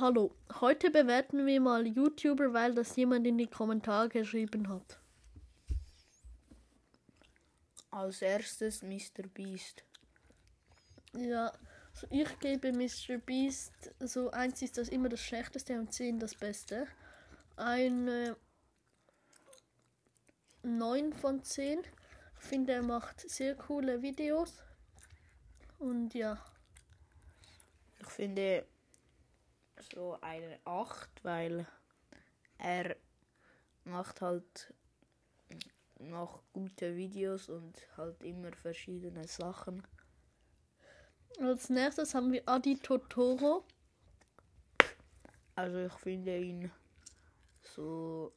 [0.00, 4.98] Hallo, heute bewerten wir mal YouTuber, weil das jemand in die Kommentare geschrieben hat.
[7.92, 9.28] Als erstes Mr.
[9.32, 9.84] Beast.
[11.12, 11.52] Ja,
[11.92, 13.18] also ich gebe Mr.
[13.18, 16.88] Beast, so eins ist das immer das Schlechteste und 10 das Beste.
[17.54, 18.36] Eine
[20.64, 21.78] 9 von 10.
[22.40, 24.60] Ich finde, er macht sehr coole Videos.
[25.78, 26.44] Und ja.
[28.00, 28.66] Ich finde
[29.92, 31.66] so eine 8, weil
[32.58, 32.96] er
[33.84, 34.74] macht halt
[35.98, 39.86] noch gute Videos und halt immer verschiedene Sachen.
[41.40, 43.64] Als nächstes haben wir Adi Totoro.
[45.56, 46.70] Also ich finde ihn
[47.62, 48.32] so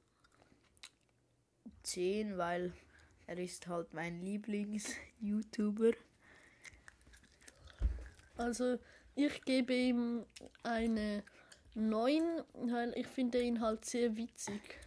[1.84, 2.74] 10, weil
[3.28, 5.92] er ist halt mein Lieblings-YouTuber.
[8.38, 8.80] Also
[9.16, 10.26] ich gebe ihm
[10.64, 11.24] eine
[11.78, 14.80] 9, weil ich finde ihn halt sehr witzig.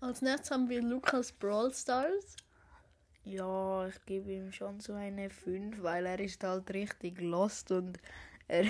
[0.00, 2.36] Als nächstes haben wir Lukas Brawl Stars.
[3.24, 7.98] Ja, ich gebe ihm schon so eine 5, weil er ist halt richtig lost und
[8.46, 8.66] er,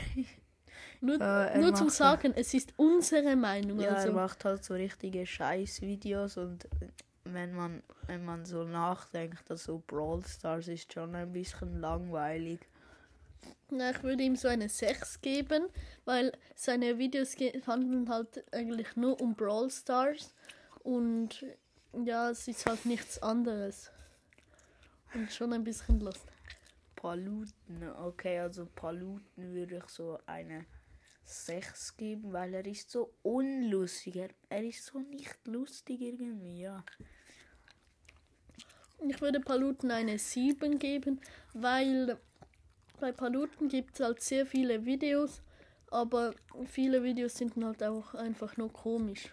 [1.00, 3.80] Nur, Äh, er nur zum Sagen, es ist unsere Meinung.
[3.80, 6.68] ja, er also, macht halt so richtige Scheiß-Videos und
[7.24, 12.60] wenn man, wenn man so nachdenkt, also Brawl Stars ist schon ein bisschen langweilig.
[13.70, 15.68] Na, ich würde ihm so eine 6 geben,
[16.04, 20.34] weil seine Videos handeln halt eigentlich nur um Brawl Stars.
[20.82, 21.44] Und
[22.04, 23.90] ja, es ist halt nichts anderes.
[25.14, 26.30] Und schon ein bisschen lustig.
[26.96, 30.64] Paluten, okay, also Paluten würde ich so eine
[31.24, 34.16] 6 geben, weil er ist so unlustig.
[34.16, 36.84] Er, er ist so nicht lustig irgendwie, ja.
[39.06, 41.20] Ich würde Paluten eine 7 geben,
[41.52, 42.18] weil
[43.00, 45.42] bei Paluten gibt es halt sehr viele Videos,
[45.90, 46.34] aber
[46.66, 49.30] viele Videos sind halt auch einfach nur komisch.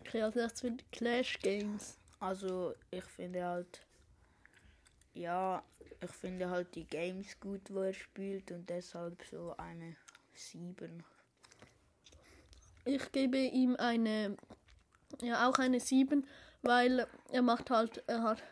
[0.00, 1.96] Okay, als erstes Clash Games.
[2.20, 3.80] Also ich finde halt,
[5.14, 5.62] ja,
[6.00, 9.96] ich finde halt die Games gut, wo er spielt und deshalb so eine
[10.34, 11.04] 7.
[12.84, 14.36] Ich gebe ihm eine,
[15.22, 16.26] ja auch eine 7,
[16.62, 18.42] weil er macht halt, er hat,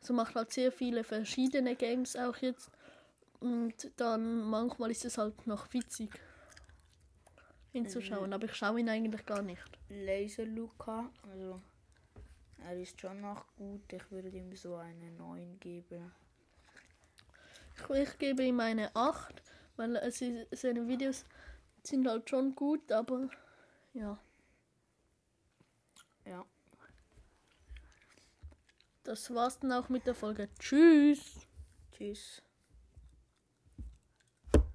[0.00, 2.70] also macht halt sehr viele verschiedene Games auch jetzt.
[3.40, 6.10] Und dann manchmal ist es halt noch witzig
[7.72, 9.62] hinzuschauen, aber ich schaue ihn eigentlich gar nicht.
[9.88, 11.60] Laser Luca, also
[12.58, 16.12] er ist schon noch gut, ich würde ihm so eine 9 geben.
[17.74, 19.42] Ich, ich gebe ihm eine 8,
[19.76, 21.26] weil es ist, seine Videos
[21.82, 23.28] sind halt schon gut, aber
[23.92, 24.18] ja,
[26.26, 26.44] Ja.
[29.06, 30.48] Das war's dann auch mit der Folge.
[30.58, 31.46] Tschüss!
[31.92, 32.42] Tschüss.